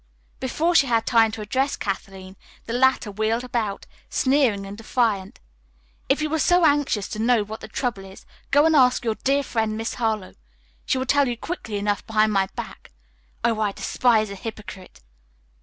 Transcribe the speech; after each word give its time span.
Before 0.39 0.73
she 0.73 0.87
had 0.87 1.05
time 1.05 1.31
to 1.33 1.41
address 1.41 1.75
Kathleen, 1.75 2.35
the 2.65 2.73
latter 2.73 3.11
wheeled 3.11 3.43
about, 3.43 3.85
sneering 4.09 4.65
and 4.65 4.75
defiant. 4.75 5.39
"If 6.09 6.23
you 6.23 6.33
are 6.33 6.39
so 6.39 6.65
anxious 6.65 7.07
to 7.09 7.19
know 7.19 7.43
what 7.43 7.59
the 7.59 7.67
trouble 7.67 8.05
is 8.05 8.25
go 8.49 8.65
and 8.65 8.75
ask 8.75 9.05
your 9.05 9.13
dear 9.13 9.43
friend, 9.43 9.77
Miss 9.77 9.93
Harlowe. 9.93 10.33
She 10.87 10.97
will 10.97 11.05
tell 11.05 11.27
you 11.27 11.37
quickly 11.37 11.75
enough 11.77 12.03
behind 12.07 12.33
my 12.33 12.47
back. 12.55 12.89
Oh, 13.43 13.59
I 13.59 13.73
despise 13.73 14.31
a 14.31 14.35
hypocrite!" 14.35 15.03